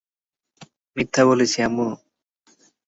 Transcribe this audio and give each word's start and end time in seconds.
মিথ্যা 0.97 1.21
বলেছি, 1.29 1.57
আম্মু! 1.67 1.87